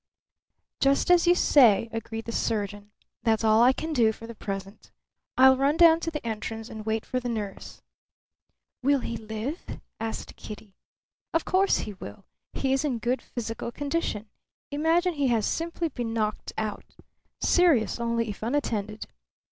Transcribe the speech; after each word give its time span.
"Just 0.79 1.11
as 1.11 1.27
you 1.27 1.35
say," 1.35 1.87
agreed 1.91 2.25
the 2.25 2.31
surgeon. 2.31 2.89
"That's 3.21 3.43
all 3.43 3.61
I 3.61 3.71
can 3.71 3.93
do 3.93 4.11
for 4.11 4.25
the 4.25 4.33
present. 4.33 4.89
I'll 5.37 5.55
run 5.55 5.77
down 5.77 5.99
to 5.99 6.09
the 6.09 6.25
entrance 6.25 6.69
and 6.69 6.87
wait 6.87 7.05
for 7.05 7.19
The 7.19 7.29
nurse." 7.29 7.83
"Will 8.81 9.01
he 9.01 9.15
live?" 9.15 9.79
asked 9.99 10.35
Kitty. 10.37 10.73
"Of 11.35 11.45
course 11.45 11.77
he 11.85 11.93
will. 11.93 12.25
He 12.53 12.73
is 12.73 12.83
in 12.83 12.97
good 12.97 13.21
physical 13.21 13.71
condition. 13.71 14.27
Imagine 14.71 15.13
he 15.13 15.27
has 15.27 15.45
simply 15.45 15.87
been 15.89 16.15
knocked 16.15 16.51
out. 16.57 16.95
Serious 17.39 17.99
only 17.99 18.27
if 18.31 18.41
unattended. 18.41 19.05